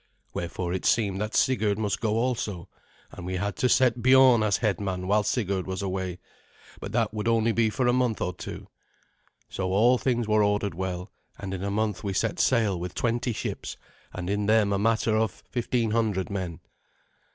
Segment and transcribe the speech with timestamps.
[0.33, 2.67] Wherefore it seemed that Sigurd must go also,
[3.11, 6.17] and we had to set Biorn as head man while Sigurd was away;
[6.79, 8.67] but that would only be for a month or two.
[9.47, 13.31] So all things were ordered well, and in a month we set sail with twenty
[13.31, 13.77] ships,
[14.11, 16.61] and in them a matter of fifteen hundred men.